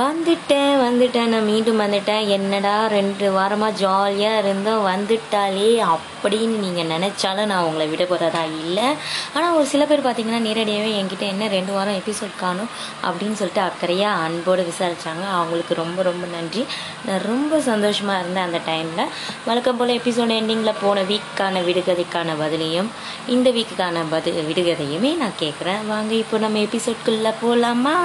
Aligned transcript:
வந்துட்டேன் 0.00 0.72
வந்துட்டேன் 0.84 1.30
நான் 1.32 1.46
மீண்டும் 1.50 1.80
வந்துட்டேன். 1.82 2.26
என்னடா 2.34 2.74
ரெண்டு 2.94 3.26
வாரமாக 3.36 3.78
ஜாலியாக 3.82 4.40
இருந்தோம் 4.42 4.84
வந்துட்டாலே 4.88 5.70
அப்படின்னு 5.92 6.56
நீங்கள் 6.64 6.90
நினச்சாலும் 6.92 7.50
நான் 7.50 7.66
உங்களை 7.68 7.86
விட 7.92 8.04
போகிறதா 8.10 8.42
இல்லை. 8.60 8.86
ஆனால் 9.36 9.56
ஒரு 9.58 9.66
சில 9.72 9.86
பேர் 9.90 10.04
பார்த்தீங்கன்னா 10.06 10.40
நேரடியாகவே 10.46 10.92
என்கிட்ட 10.98 11.26
என்ன 11.32 11.48
ரெண்டு 11.56 11.74
வாரம் 11.76 11.98
எபிசோட் 12.02 12.36
காணும் 12.44 12.70
அப்படின்னு 13.06 13.38
சொல்லிட்டு 13.40 13.64
அக்கறையாக 13.68 14.22
அன்போடு 14.26 14.68
விசாரித்தாங்க 14.70 15.26
அவங்களுக்கு 15.38 15.80
ரொம்ப 15.82 15.98
ரொம்ப 16.10 16.26
நன்றி. 16.36 16.64
நான் 17.08 17.26
ரொம்ப 17.32 17.60
சந்தோஷமாக 17.70 18.20
இருந்தேன் 18.22 18.46
அந்த 18.48 18.62
டைமில் 18.70 19.12
வழக்கம் 19.50 19.80
போல் 19.82 19.96
எபிசோட் 19.98 20.38
எண்டிங்கில் 20.40 20.80
போன 20.84 21.06
வீக்கான 21.12 21.64
விடுகதைக்கான 21.68 22.38
பதிலையும் 22.44 22.90
இந்த 23.36 23.50
வீக்குக்கான 23.58 24.08
பதில் 24.16 24.42
விடுகதையுமே 24.50 25.12
நான் 25.22 25.38
கேட்குறேன் 25.44 25.86
வாங்க 25.92 26.12
இப்போ 26.24 26.38
நம்ம 26.46 26.66
எபிசோட்குள்ளே 26.68 27.34
போகலாமா 27.44 27.96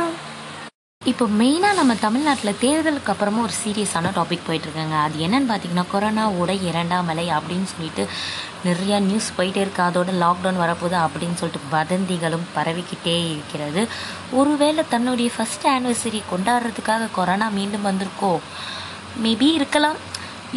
இப்போ 1.06 1.26
மெயினாக 1.26 1.74
நம்ம 1.74 1.96
தமிழ்நாட்டில் 1.96 2.56
தேர்தலுக்கு 2.62 3.08
அப்புறமா 3.08 3.42
ஒரு 3.42 3.54
சீரியஸான 3.66 4.10
டாபிக் 4.16 4.46
போயிட்டுருக்காங்க. 4.48 5.02
அது 5.02 5.28
என்னன்னு 5.28 5.52
பார்த்தீங்கன்னா 5.52 5.84
கொரோனாவோட 5.94 6.64
இரண்டாம் 6.64 7.08
அலை 7.08 7.30
அப்படின்னு 7.30 7.64
சொல்லிட்டு 7.64 8.08
நிறையா 8.66 9.00
நியூஸ் 9.00 9.34
போயிட்டே 9.38 9.56
இருக்கு. 9.56 9.82
அதோட 9.82 10.14
லாக்டவுன் 10.24 10.62
வரப்போகுது 10.64 10.98
அப்படின்னு 11.06 11.34
சொல்லிட்டு 11.34 11.68
வதந்திகளும் 11.72 12.48
பரவிக்கிட்டே 12.56 13.32
இருக்கிறது. 13.32 13.88
ஒருவேளை 14.32 14.84
தன்னுடைய 14.90 15.32
ஃபஸ்ட் 15.38 15.68
ஆனிவர்சரி 15.68 16.22
கொண்டாடுறதுக்காக 16.32 17.10
கொரோனா 17.12 17.48
மீண்டும் 17.48 17.86
வந்திருக்கோ? 17.86 18.40
மேபி 19.24 19.52
இருக்கலாம். 19.52 19.96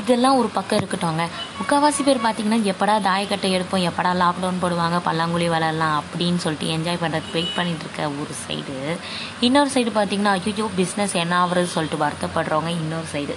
இதெல்லாம் 0.00 0.36
ஒரு 0.36 0.48
பக்கம் 0.48 0.78
இருக்கட்டும்ங்க. 0.80 1.24
முக்கால்வாசி 1.58 2.02
பேர் 2.04 2.24
பார்த்தீங்கன்னா 2.24 2.60
எப்படா 2.72 2.94
தாயக்கட்டை 3.08 3.50
எடுப்போம் 3.56 3.86
எப்படா 3.90 4.10
லாக்டவுன் 4.22 4.62
போடுவாங்க 4.62 4.98
பல்லாங்குழி 5.04 5.46
விளாட்லாம் 5.48 5.96
அப்படின்னு 6.00 6.36
சொல்லிட்டு 6.36 6.72
என்ஜாய் 6.76 7.02
பண்ணுறதுக்கு 7.02 7.36
வெயிட் 7.38 7.54
பண்ணிட்டு 7.54 7.84
இருக்க 7.86 8.10
ஒரு 8.22 8.34
சைடு 8.44 8.76
இன்னொரு 9.40 9.70
சைடு 9.74 9.92
பார்த்தீங்கன்னா 9.98 10.34
ஐயோ 10.40 10.68
பிஸ்னஸ் 10.76 11.16
என்ன 11.22 11.34
ஆகுறது 11.44 11.70
சொல்லிட்டு 11.76 12.04
வருத்தப்படுறவங்க 12.04 12.72
இன்னொரு 12.82 13.08
சைடு 13.12 13.36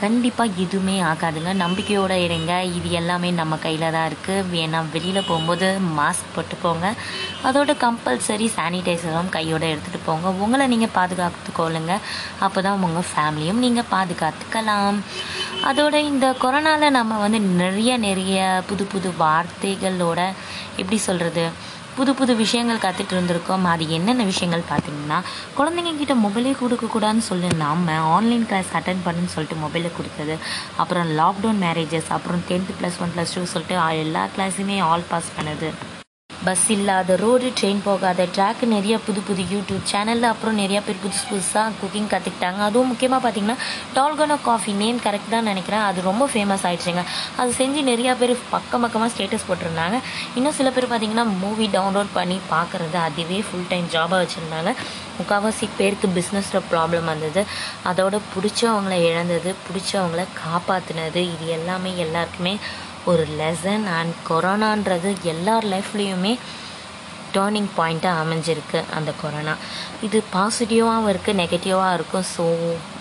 கண்டிப்பாக 0.00 0.56
எதுவுமே 0.62 0.94
ஆகாதுங்க. 1.10 1.50
நம்பிக்கையோடு 1.62 2.16
இருங்க. 2.24 2.52
இது 2.78 2.88
எல்லாமே 3.00 3.28
நம்ம 3.38 3.54
கையில் 3.64 3.84
தான் 3.96 4.06
இருக்குது 4.10 4.46
வேணா 4.52 4.80
வெளியில் 4.94 5.26
போகும்போது 5.28 5.68
மாஸ்க் 5.98 6.34
போட்டுக்கோங்க 6.34 6.86
அதோட 7.48 7.74
கம்பல்சரி 7.84 8.48
சானிடைசரும் 8.56 9.30
கையோடு 9.36 9.70
எடுத்துகிட்டு 9.72 10.00
போங்க. 10.08 10.32
உங்களை 10.44 10.66
நீங்கள் 10.74 10.94
பாதுகாத்துக்கொள்ளுங்க 10.98 11.94
அப்போ 12.46 12.58
தான் 12.66 12.84
உங்கள் 12.88 13.08
ஃபேமிலியும் 13.12 13.62
நீங்கள் 13.66 13.90
பாதுகாத்துக்கலாம். 13.94 14.98
அதோட 15.70 15.94
இந்த 16.12 16.26
கொரோனாவில் 16.44 16.96
நம்ம 16.98 17.18
வந்து 17.24 17.40
நிறைய 17.62 17.92
நிறைய 18.08 18.36
புது 18.70 18.86
புது 18.94 19.10
வார்த்தைகளோட 19.24 20.20
எப்படி 20.80 20.98
சொல்கிறது 21.08 21.46
புது 21.98 22.12
புது 22.18 22.32
விஷயங்கள் 22.42 22.82
கற்றுட்டு 22.84 23.14
இருந்திருக்கோம். 23.16 23.66
அது 23.72 23.84
என்னென்ன 23.96 24.26
விஷயங்கள் 24.32 24.64
பார்த்தீங்கன்னா 24.70 25.18
குழந்தைங்க 25.58 25.92
கிட்ட 26.02 26.16
மொபைலே 26.24 26.54
கொடுக்கக்கூடாதுன்னு 26.62 27.26
சொல்லி 27.30 27.50
நாம 27.64 27.98
ஆன்லைன் 28.14 28.46
கிளாஸ் 28.52 28.72
அட்டன் 28.80 29.04
பண்ணுன்னு 29.08 29.34
சொல்லிட்டு 29.34 29.62
மொபைலை 29.64 29.92
கொடுத்தது. 29.98 30.36
அப்புறம் 30.84 31.10
லாக்டவுன் 31.20 31.62
மேரேஜஸ் 31.66 32.14
அப்புறம் 32.18 32.42
tenth 32.50 32.78
plus 32.80 33.02
one 33.04 33.14
plus 33.16 33.36
two 33.36 33.44
சொல்லிட்டு 33.56 33.78
எல்லா 34.06 34.24
கிளாஸுமே 34.36 34.78
ஆல் 34.90 35.10
பாஸ் 35.12 35.36
பண்ணுது. 35.38 35.70
பஸ் 36.30 36.66
இல்லாத 36.74 37.14
ரோடு 37.22 37.46
ட்ரெயின் 37.58 37.80
போகாத 37.86 38.24
ட்ராக் 38.34 38.60
நிறைய 38.72 38.94
புது 39.06 39.20
புது 39.28 39.42
யூடியூப் 39.52 39.86
சேனலில் 39.90 40.28
அப்புறம் 40.30 40.58
நிறையா 40.60 40.80
பேர் 40.86 41.00
புதுசு 41.04 41.22
புதுசாக 41.30 41.72
குக்கிங் 41.78 42.08
கற்றுக்கிட்டாங்க 42.12 42.60
அதுவும் 42.66 42.90
முக்கியமாக 42.92 43.20
பார்த்தீங்கன்னா 43.24 43.56
டால்கனோ 43.96 44.36
காஃபி 44.48 44.72
நேம் 44.82 44.98
கரெக்ட் 45.06 45.32
தான் 45.34 45.48
நினைக்கிறேன். 45.50 45.84
அது 45.88 45.98
ரொம்ப 46.08 46.24
ஃபேமஸ் 46.32 46.64
ஆகிடுச்சுங்க 46.68 47.02
அது 47.40 47.50
செஞ்சு 47.60 47.82
நிறையா 47.90 48.12
பேர் 48.20 48.34
பக்கம் 48.54 48.84
பக்கமாக 48.86 49.10
ஸ்டேட்டஸ் 49.14 49.46
போட்டிருந்தாங்க. 49.48 49.98
இன்னும் 50.38 50.56
சில 50.58 50.70
பேர் 50.76 50.88
பார்த்தீங்கன்னா 50.92 51.26
மூவி 51.42 51.68
டவுன்லோட் 51.76 52.12
பண்ணி 52.18 52.38
பார்க்குறது 52.54 52.98
அதுவே 53.08 53.40
ஃபுல் 53.48 53.68
டைம் 53.72 53.88
ஜாபாக 53.96 54.20
வச்சுருந்தாங்க. 54.24 54.72
முக்கால்வாசி 55.18 55.68
பேருக்கு 55.80 56.08
பிஸ்னஸில் 56.18 56.66
ப்ராப்ளம் 56.72 57.10
வந்தது. 57.12 57.42
அதோட 57.92 58.16
பிடிச்சவங்கள 58.34 58.96
இழந்தது 59.10 59.52
பிடிச்சவங்கள 59.66 60.24
காப்பாற்றினது 60.42 61.22
இது 61.34 61.46
எல்லாமே 61.58 61.92
எல்லாருக்குமே 62.06 62.54
ஒரு 63.10 63.24
லெசன் 63.40 63.84
அண்ட் 63.98 64.14
கொரோனான்றது 64.28 65.10
எல்லார் 65.32 65.66
லைஃப்லேயுமே 65.72 66.32
டேர்னிங் 67.34 67.70
பாயிண்ட்டாக 67.78 68.20
அமைஞ்சிருக்கு 68.22 68.80
அந்த 68.96 69.10
கொரோனா 69.22 69.54
இது 70.06 70.18
பாசிட்டிவாகவும் 70.34 71.08
இருக்குது 71.12 71.38
நெகட்டிவாக 71.40 71.96
இருக்கும். 71.96 72.26
ஸோ 72.34 72.44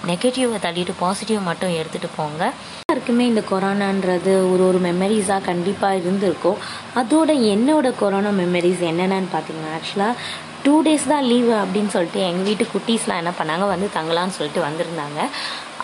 நெகட்டிவை 0.09 0.57
தள்ளிட்டு 0.65 0.93
பாசிட்டிவ் 1.03 1.47
மட்டும் 1.49 1.75
எடுத்துகிட்டு 1.79 2.09
போங்க. 2.17 2.41
எல்லாருக்குமே 2.83 3.25
இந்த 3.31 3.43
கொரோனான்றது 3.51 4.33
ஒரு 4.53 4.63
ஒரு 4.69 4.81
மெமரிஸாக 4.87 5.47
கண்டிப்பாக 5.51 5.99
இருந்திருக்கும். 6.01 6.59
அதோட 7.01 7.29
என்னோட 7.53 7.87
கொரோனா 8.01 8.33
மெமரிஸ் 8.41 8.83
என்னென்னு 8.91 9.31
பார்த்தீங்கன்னா 9.35 9.71
ஆக்சுவலாக 9.77 10.13
டூ 10.65 10.75
டேஸ் 10.85 11.11
தான் 11.13 11.25
லீவு 11.31 11.53
அப்படின்னு 11.63 11.93
சொல்லிட்டு 11.95 12.19
எங்கள் 12.29 12.47
வீட்டு 12.49 12.65
குட்டீஸ்லாம் 12.73 13.21
என்ன 13.23 13.33
பண்ணாங்க 13.39 13.65
வந்து 13.73 13.87
தங்கலான்னு 13.97 14.37
சொல்லிட்டு 14.37 14.61
வந்திருந்தாங்க. 14.67 15.19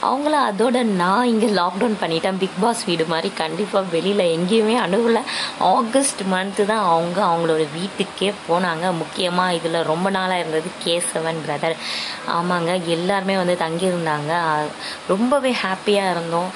அவங்கள 0.10 0.36
அதோட 0.50 0.78
நான் 1.02 1.30
இங்கே 1.32 1.48
லாக்டவுன் 1.60 1.98
பண்ணிட்டேன். 2.02 2.38
பிக் 2.44 2.60
பாஸ் 2.62 2.82
வீடு 2.86 3.06
மாதிரி 3.14 3.30
கண்டிப்பாக 3.42 3.92
வெளியில் 3.96 4.24
எங்கேயுமே 4.36 4.76
அணுகலை. 4.86 5.22
ஆகஸ்ட் 5.74 6.22
மந்த்து 6.34 6.64
தான் 6.72 6.86
அவங்க 6.94 7.20
அவங்களோட 7.30 7.66
வீட்டுக்கே 7.78 8.30
போனாங்க. 8.50 8.86
முக்கியமாக 9.02 9.58
இதில் 9.60 9.88
ரொம்ப 9.92 10.10
நாளாக 10.18 10.42
இருந்தது 10.44 10.72
கேசவன் 10.86 11.42
பிரதர் 11.46 11.78
ஆமாங்க 12.38 12.72
எல்லாருமே 12.98 13.36
வந்து 13.42 13.58
தங்கியிருந்தாங்க. 13.66 14.32
ரொம்பவே 15.14 15.54
ஹாப்பியாக 15.66 16.14
இருந்தோம். 16.16 16.52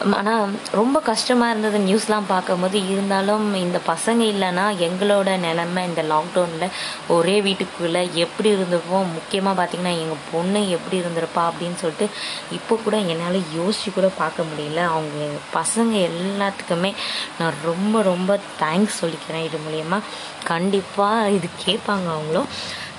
ஆனால் 0.00 0.50
ரொம்ப 0.72 1.00
கஷ்டமாக 1.00 1.50
இருந்தது 1.50 1.78
நியூஸ்லாம் 1.78 2.26
பார்க்கும்போது 2.28 2.88
இருந்தாலும் 2.88 3.54
இந்த 3.54 3.80
பசங்க 3.86 4.22
இல்லைன்னா 4.32 4.64
எங்களோட 4.86 5.38
நிலமை 5.38 5.84
இந்த 5.84 6.02
லாக்டவுனில் 6.02 6.74
ஒரே 7.08 7.40
வீட்டுக்குள்ளே 7.40 8.08
எப்படி 8.14 8.54
இருந்திருப்போம்? 8.54 9.12
முக்கியமாக 9.12 9.56
பார்த்திங்கன்னா 9.58 9.98
எங்கள் 9.98 10.22
பொண்ணு 10.32 10.68
எப்படி 10.68 11.00
இருந்திருப்பா 11.00 11.42
அப்படின்னு 11.48 11.74
சொல்லிட்டு 11.74 12.08
இப்போ 12.50 12.76
கூட 12.84 12.96
என்னால் 12.96 13.40
யோசிச்சு 13.58 13.92
கூட 13.94 14.10
பார்க்க 14.18 14.42
முடியல. 14.42 14.82
அவங்க 14.84 15.30
பசங்க 15.54 15.94
எல்லாத்துக்குமே 16.10 16.94
நான் 17.38 17.54
ரொம்ப 17.64 18.02
ரொம்ப 18.02 18.40
தேங்க்ஸ் 18.60 19.00
சொல்லிக்கிறேன் 19.00 19.44
இது 19.44 19.60
மூலயமா. 19.66 20.00
கண்டிப்பாக 20.44 21.30
இது 21.30 21.48
கேட்பாங்க 21.66 22.08
அவங்களும். 22.16 22.48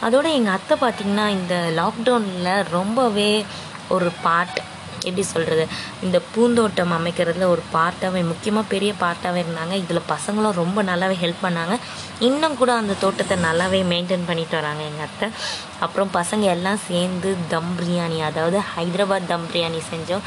அதோட 0.01 0.33
எங்கள் 0.33 0.53
அத்தை 0.53 0.77
பார்த்திங்கன்னா 0.81 1.27
இந்த 1.27 1.69
லாக்டவுனில் 1.75 2.63
ரொம்பவே 2.69 3.45
ஒரு 3.89 4.11
எப்படி 5.09 5.25
சொல்கிறது 5.33 5.65
இந்த 6.05 6.17
பூந்தோட்டம் 6.33 6.93
அமைக்கிறதுல 6.97 7.47
ஒரு 7.53 7.63
பார்ட்டாகவே 7.75 8.21
முக்கியமாக 8.31 8.71
பெரிய 8.73 8.91
பார்ட்டாகவே 9.03 9.41
இருந்தாங்க. 9.45 9.73
இதில் 9.83 10.07
பசங்களும் 10.13 10.57
ரொம்ப 10.61 10.83
நல்லாவே 10.91 11.17
ஹெல்ப் 11.23 11.43
பண்ணாங்க. 11.45 11.75
இன்னும் 12.29 12.57
கூட 12.61 12.71
அந்த 12.81 12.95
தோட்டத்தை 13.03 13.37
நல்லாவே 13.47 13.81
மெயின்டைன் 13.93 14.27
பண்ணிட்டு 14.29 14.57
வராங்க 14.59 14.83
எங்கள் 14.91 15.07
அத்தை. 15.07 15.29
அப்புறம் 15.85 16.13
பசங்க 16.19 16.47
எல்லாம் 16.55 16.79
சேர்ந்து 16.89 17.31
தம் 17.53 17.73
பிரியாணி 17.79 18.19
அதாவது 18.29 18.59
ஹைதராபாத் 18.75 19.29
தம் 19.33 19.47
பிரியாணி 19.51 19.81
செஞ்சோம். 19.91 20.25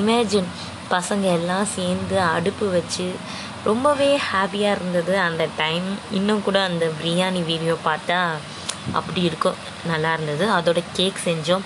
இமேஜின் 0.00 0.50
பசங்க 0.94 1.26
எல்லாம் 1.38 1.66
சேர்ந்து 1.76 2.16
அடுப்பு 2.34 2.66
வச்சு 2.76 3.06
ரொம்பவே 3.68 4.08
ஹாப்பியாக 4.30 4.76
இருந்தது 4.76 5.14
அந்த 5.26 5.42
டைம் 5.60 5.86
இன்னும் 6.18 6.42
கூட 6.46 6.58
அந்த 6.70 6.84
பிரியாணி 7.00 7.40
வீடியோ 7.50 7.74
பார்த்தா 7.84 8.18
அப்படி 8.98 9.20
இருக்கும் 9.28 9.58
நல்லா 9.90 10.10
இருந்தது. 10.16 10.44
அதோட 10.58 10.80
கேக் 10.96 11.24
செஞ்சோம். 11.26 11.64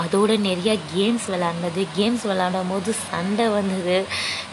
அதோட 0.00 0.32
நிறையா 0.48 0.74
கேம்ஸ் 0.94 1.26
விளாண்டது 1.32 1.82
கேம்ஸ் 1.96 2.24
விளாடும் 2.30 2.70
போது 2.70 2.94
சண்டை 3.10 3.46
வந்தது. 3.48 4.06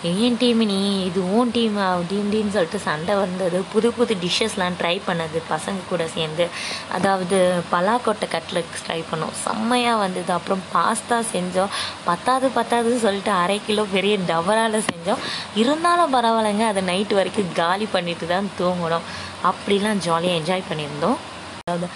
ஏன் 0.04 0.38
டீம் 0.40 0.66
நீ 0.66 0.80
இது 1.06 1.20
ஓன் 1.38 1.52
டீம் 1.52 1.78
அப்படி 1.78 2.22
டீம் 2.32 2.52
சொல்லிட்டு 2.52 2.80
சண்டை 2.80 3.16
வந்தது. 3.16 3.64
புது 3.74 3.92
புது 3.92 4.18
டிஷ்ஷஸ்லாம் 4.24 4.78
ட்ரை 4.82 5.02
பண்ணது 5.08 5.42
பசங்க 5.54 5.86
கூட 5.90 6.08
சேர்ந்து. 6.08 6.48
அதாவது 6.98 7.38
பலாக்கொட்டை 7.72 8.28
கட்லெட்ஸ் 8.36 8.84
ட்ரை 8.88 9.04
பண்ணோம். 9.12 9.36
செம்மையாக 9.44 9.98
வந்தது. 9.98 10.34
அப்புறம் 10.34 10.64
பாஸ்தா 10.74 11.20
செஞ்சோம். 11.34 11.74
பத்தாது 12.04 12.52
பத்தாதுன்னு 12.56 13.00
சொல்லிட்டு 13.06 13.32
அரை 13.32 13.62
கிலோ 13.68 13.86
பெரிய 13.92 14.18
டவரால் 14.18 14.86
செஞ்சோம். 14.92 15.24
இருந்தாலும் 15.56 16.14
பரவாயில்லைங்க. 16.14 16.68
அதை 16.68 16.84
நைட்டு 16.92 17.14
வரைக்கும் 17.14 17.54
காலி 17.54 17.86
பண்ணிட்டு 17.86 18.28
தான் 18.28 18.52
தூங்கணும். 18.60 19.08
அப்படிலாம் 19.44 19.98
ஜாலியாக 19.98 20.40
என்ஜாய் 20.40 20.70
பண்ணியிருந்தோம். 20.70 21.18
அதாவது 21.70 21.88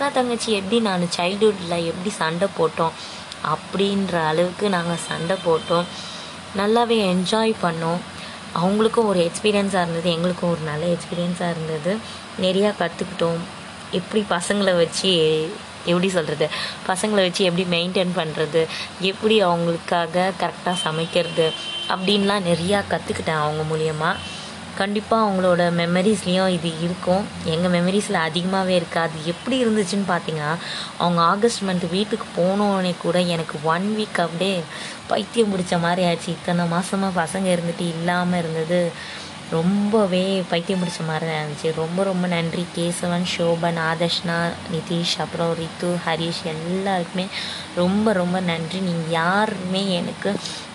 அக்கா 0.00 0.14
தங்கச்சி 0.20 0.50
எப்படி 0.52 0.76
நான் 0.80 1.02
சைல்டுஹுட்டில் 1.16 1.82
எப்படி 1.88 2.10
சண்டை 2.18 2.46
போட்டோம் 2.58 2.94
அப்படின்ற 3.52 4.12
அளவுக்கு 4.28 4.68
நாங்கள் 4.74 5.02
சண்டை 5.08 5.36
போட்டோம். 5.46 5.84
நல்லாவே 6.58 6.96
என்ஜாய் 7.08 7.52
பண்ணோம். 7.64 8.00
அவங்களுக்கும் 8.62 9.10
ஒரு 9.10 9.20
எக்ஸ்பீரியன்ஸாக 9.26 9.84
இருந்தது 9.84 10.08
எங்களுக்கும் 10.14 10.50
ஒரு 10.50 10.62
நல்ல 10.70 10.86
எக்ஸ்பீரியன்ஸாக 10.94 11.52
இருந்தது. 11.54 11.92
நிறையா 12.44 12.70
கற்றுக்கிட்டோம் 12.80 13.42
எப்படி 13.98 14.24
பசங்களை 14.30 14.74
வச்சு 14.82 15.12
எப்படி 15.84 16.08
சொல்கிறது 16.16 16.48
பசங்களை 16.88 17.22
வச்சு 17.26 17.44
எப்படி 17.50 17.66
மெயின்டைன் 17.76 18.16
பண்ணுறது 18.20 18.62
எப்படி 19.12 19.38
அவங்களுக்காக 19.44 20.26
கரெக்டாக 20.42 20.76
சமைக்கிறது? 20.86 21.48
அப்படின்லாம் 21.92 22.46
நிறையா 22.52 22.80
கற்றுக்கிட்டேன் 22.94 23.42
அவங்க 23.44 23.64
மூலியமாக 23.74 24.16
கண்டிப்பாக 24.80 25.24
அவங்களோட 25.24 25.62
மெமரிஸ்லேயும் 25.80 26.52
இது 26.56 26.70
இருக்கும். 26.86 27.24
எங்கள் 27.54 27.74
மெமரிஸில் 27.76 28.18
அதிகமாகவே 28.26 28.74
இருக்குது 28.80 29.04
அது 29.06 29.18
எப்படி 29.32 29.56
இருந்துச்சுன்னு 29.64 30.06
பார்த்தீங்கன்னா 30.12 30.52
அவங்க 31.02 31.20
ஆகஸ்ட் 31.32 31.64
மந்த் 31.68 31.86
வீட்டுக்கு 31.96 32.28
போனோடனே 32.40 32.92
கூட 33.04 33.18
எனக்கு 33.34 33.56
ஒன் 33.72 33.88
வீக் 33.98 34.20
அப்படியே 34.26 34.54
பைத்தியம் 35.10 35.52
பிடிச்ச 35.54 35.74
மாதிரி 35.86 36.04
ஆச்சு 36.10 36.30
இத்தனை 36.36 36.64
மாதமாக 36.74 37.18
பசங்க 37.22 37.48
இருந்துட்டு 37.56 37.86
இல்லாமல் 37.94 38.40
இருந்தது. 38.42 38.80
ரொம்பவே 39.56 40.24
பைத்தியம் 40.50 40.82
பிடிச்ச 40.82 41.00
மாதிரி 41.06 41.24
தான் 41.28 41.40
இருந்துச்சு. 41.42 41.70
ரொம்ப 41.80 42.00
ரொம்ப 42.08 42.26
நன்றி. 42.34 42.64
கேசவன் 42.76 43.24
ஷோபன் 43.32 43.80
ஆதர்ஷ்னா 43.90 44.36
நிதிஷ் 44.74 45.14
அப்புறம் 45.24 45.52
ரித்து 45.60 45.88
ஹரிஷ் 46.04 46.42
எல்லாருக்குமே 46.52 47.26
ரொம்ப 47.80 48.12
ரொம்ப 48.20 48.40
நன்றி. 48.50 48.80
நீங்கள் 48.88 49.14
யாருமே 49.20 49.82
எனக்கு 50.00 50.32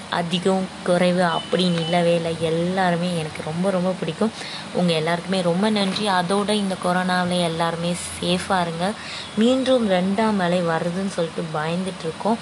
அதிகம் 0.10 0.68
குறைவு 0.84 1.24
அப்படின்னு 1.38 1.80
இல்லவே 1.86 2.16
இல்லை. 2.16 2.34
எல்லாருமே 2.42 3.18
எனக்கு 3.18 3.42
ரொம்ப 3.46 3.70
ரொம்ப 3.70 3.94
பிடிக்கும். 4.00 4.32
உங்கள் 4.74 4.96
எல்லாருக்குமே 4.96 5.42
ரொம்ப 5.42 5.70
நன்றி. 5.70 6.08
அதோட 6.10 6.50
இந்த 6.50 6.78
கொரோனாவில் 6.86 7.48
எல்லாருமே 7.52 7.96
சேஃபாக 8.20 8.62
இருங்க. 8.62 8.94
மீண்டும் 9.38 9.90
ரெண்டாம் 9.90 10.40
மலை 10.44 10.62
வருதுன்னு 10.62 11.16
சொல்லிட்டு 11.18 11.46
பயந்துட்டுருக்கோம் 11.60 12.40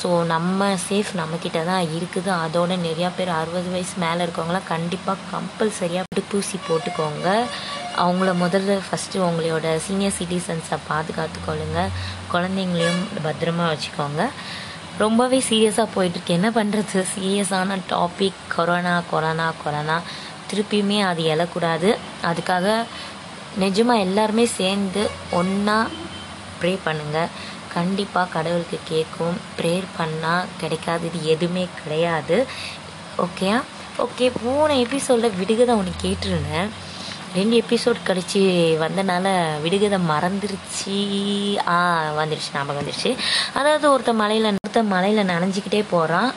ஸோ 0.00 0.24
நம்ம 0.24 0.66
சேஃப் 0.88 1.10
நம்மக்கிட்ட 1.18 1.64
தான் 1.64 1.84
இருக்குது. 1.96 2.30
அதோட 2.44 2.72
நிறையா 2.76 3.10
பேர் 3.16 3.28
அறுபது 3.28 3.70
வயசு 3.70 3.94
மேலே 3.96 4.24
இருக்கவங்களாம் 4.24 4.70
கண்டிப்பாக 4.72 5.18
கம்பல்சரியாக 5.32 6.08
தடுப்பூசி 6.10 6.56
போட்டுக்கோங்க. 6.68 7.28
அவங்கள 8.02 8.30
முதல்ல 8.44 8.78
ஃபஸ்ட்டு 8.86 9.22
உங்களோட 9.28 9.76
சீனியர் 9.86 10.16
சிட்டிசன்ஸை 10.18 10.78
பாதுகாத்துக்கொள்ளுங்க. 10.90 11.88
குழந்தைங்களையும் 12.32 13.02
பத்திரமா 13.26 13.66
வச்சுக்கோங்க. 13.72 14.30
ரொம்பவே 14.98 15.38
சீரியஸாக 15.48 15.88
போயிட்டுருக்கு. 15.94 16.36
என்ன 16.38 16.48
பண்ணுறது 16.50 17.04
சீரியஸான 17.14 17.78
டாபிக் 17.90 18.40
கொரோனா 18.56 19.02
கொரோனா 19.10 19.52
கொரோனா 19.64 19.96
திருப்பியுமே 20.50 20.98
அது 21.10 21.22
எழக்கூடாது. 21.34 21.90
அதுக்காக 22.22 22.84
நிஜமாக 23.60 24.04
எல்லாருமே 24.06 24.46
சேர்ந்து 24.46 25.10
ஒன்றா 25.30 25.78
ப்ரே 26.60 26.72
பண்ணுங்கள் 26.86 27.32
கண்டிப்பாக 27.74 28.32
கடவுளுக்கு 28.36 28.78
கேட்கும். 28.84 29.36
ப்ரேயர் 29.58 29.90
பண்ணால் 29.98 30.48
கிடைக்காதது 30.60 31.18
எதுவுமே 31.22 31.68
கிடையாது. 31.82 32.46
ஓகேயா 33.24 33.58
ஓகே 34.04 34.26
போன 34.42 34.74
எபிசோடில் 34.74 35.38
விடுகதை 35.40 35.74
ஒன்று 35.74 35.92
கேட்டிருந்தேன். 36.04 36.70
ரெண்டு 37.34 37.62
எபிசோட் 37.68 37.96
கழிச்சு 38.06 38.42
வந்தனால 38.84 39.60
விடுகதை 39.62 39.98
மறந்துருச்சு. 40.08 40.98
ஆ 41.68 42.10
வந்துருச்சு 42.12 42.50
ஞாபகம் 42.54 42.82
வந்துருச்சு. 42.82 43.16
அதாவது 43.52 43.98
ஒருத்த 43.98 44.14
மலையில் 44.14 44.56
ஒருத்த 44.68 44.84
மலையில் 44.84 45.26
நனைஞ்சிக்கிட்டே 45.26 45.84
போகிறான் 45.90 46.34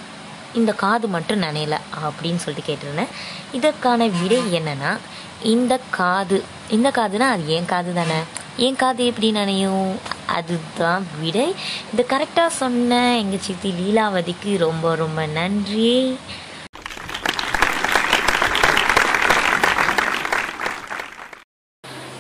இந்த 0.53 0.73
காது 0.73 1.07
மட்டும் 1.07 1.41
நினையல 1.41 1.77
அப்படின்னு 2.03 2.35
சொல்லிட்டு 2.35 2.73
கேட்டிருந்தேன். 2.73 3.07
இதற்கான 3.51 4.07
விடை 4.07 4.37
என்னன்னா 4.37 4.97
இந்த 5.43 5.79
காது. 5.89 6.43
இந்த 6.69 6.89
காதுனா 6.89 7.19
அது 7.19 7.47
ஏன் 7.47 7.65
காது 7.65 7.93
தானே? 7.93 8.19
ஏன் 8.57 8.75
காது 8.75 9.05
எப்படி 9.05 9.31
நனையும்? 9.31 9.91
அதுதான் 10.25 11.07
விடை. 11.19 11.55
இது 11.93 12.05
கரெக்டாக 12.09 12.47
சொன்ன 12.47 13.17
எங்கள் 13.17 13.39
சித்தி 13.39 13.71
லீலாவதிக்கு 13.71 14.57
ரொம்ப 14.57 14.95
ரொம்ப 14.95 15.25
நன்றி. 15.25 16.17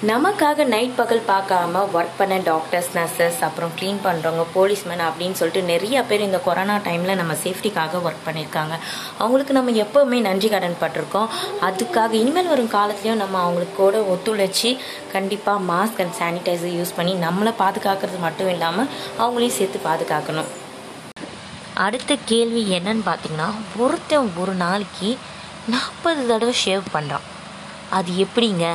நமக்காக 0.05 0.63
நைட் 0.63 0.95
பகல் 0.95 1.21
பார்க்காம 1.27 1.79
ஒர்க் 1.93 2.17
பண்ண 2.17 2.35
டாக்டர்ஸ் 2.47 2.89
நர்சஸ் 2.93 3.39
அப்புறம் 3.41 3.69
க்ளீன் 3.77 4.01
பண்ணுறவங்க 4.03 4.43
போலீஸ்மேன் 4.55 5.01
அப்படின்னு 5.05 5.37
சொல்லிட்டு 5.39 5.61
நிறைய 5.69 6.03
பேர் 6.03 6.25
இந்த 6.25 6.39
கொரோனா 6.39 6.75
டைமில் 6.75 7.15
நம்ம 7.15 7.33
சேஃப்டிக்காக 7.43 8.01
ஒர்க் 8.07 8.25
பண்ணியிருக்காங்க. 8.25 8.75
அவங்களுக்கு 9.17 9.53
நம்ம 9.53 9.71
எப்போவுமே 9.83 10.17
நன்றி 10.27 10.49
கடன் 10.49 10.75
பட்டிருக்கோம். 10.81 11.29
அதுக்காக 11.67 12.11
இனிமேல் 12.11 12.47
வரும் 12.47 12.69
காலத்துலேயும் 12.75 13.21
நம்ம 13.21 13.39
அவங்களுக்கு 13.39 13.75
கூட 13.75 14.01
ஒத்துழைச்சி 14.13 14.77
கண்டிப்பாக 15.13 15.63
மாஸ்க் 15.71 16.01
அண்ட் 16.03 16.15
சானிடைசர் 16.19 16.75
யூஸ் 16.79 16.93
பண்ணி 16.95 17.13
நம்மளை 17.13 17.53
பாதுகாக்கிறது 17.61 18.19
மட்டும் 18.19 18.49
இல்லாமல் 18.49 18.91
அவங்களையும் 19.17 19.57
சேர்த்து 19.59 19.81
பாதுகாக்கணும். 19.87 20.51
அடுத்த 21.73 22.17
கேள்வி 22.33 22.63
என்னன்னு 22.79 23.03
பார்த்தீங்கன்னா 23.09 23.49
ஒருத்தன் 23.77 24.29
ஒரு 24.43 24.53
நாளைக்கு 24.53 25.17
நாற்பது 25.73 26.27
தடவை 26.27 26.53
ஷேவ் 26.65 26.93
பண்ணுறான் 26.93 27.27
அது 27.89 28.11
எப்படிங்க? 28.25 28.67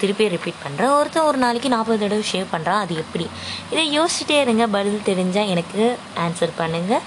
திருப்பி 0.00 0.28
ரிப்பீட் 0.28 0.62
பண்ணுறேன் 0.64 0.98
ஒருத்தன் 0.98 1.22
ஒரு 1.22 1.38
நாளைக்கு 1.38 1.68
நாற்பது 1.68 1.98
தடவை 1.98 2.24
ஷேவ் 2.32 2.52
பண்ணுறான் 2.52 2.82
அது 2.84 2.94
எப்படி? 2.96 3.26
இதை 3.70 4.00
யோசிச்சுட்டே 4.00 4.40
இருங்க 4.40 4.66
பதில் 4.66 5.06
தெரிஞ்சால் 5.06 5.52
எனக்கு 5.54 5.98
ஆன்சர் 6.26 6.54
பண்ணுங்கள் 6.58 7.04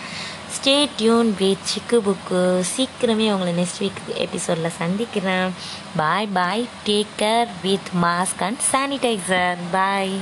stay 0.55 0.89
tuned 0.97 1.35
with 1.39 1.67
Chikku 1.71 1.97
Bukku. 2.07 2.41
சீக்கிரமே 2.75 3.27
உங்களை 3.33 3.53
நெக்ஸ்ட் 3.59 3.81
வீக் 3.81 4.01
எபிசோடில் 4.15 4.77
சந்திக்கிறேன். 4.77 5.53
Bye 5.95 6.27
bye 6.27 6.67
take 6.85 7.15
care 7.19 7.47
with 7.61 7.91
mask 8.01 8.43
and 8.47 8.61
sanitizer 8.71 9.57
bye 9.71 10.13